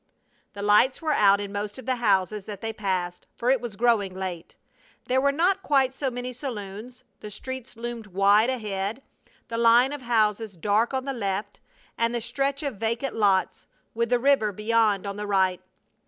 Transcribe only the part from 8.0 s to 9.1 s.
wide ahead,